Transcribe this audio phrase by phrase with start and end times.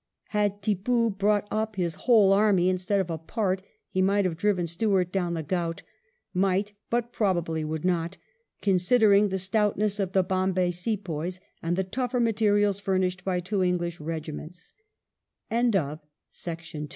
[0.29, 4.65] Had Tippoo brought up his whole army instead of a part, he might have driven
[4.65, 5.83] Stuart down the Ghaut—
[6.35, 8.17] ^might, but probably would not,
[8.63, 14.01] considering the stoutness of the Bombay Sepoys and the tougher materials furnished by two English
[14.01, 15.97] r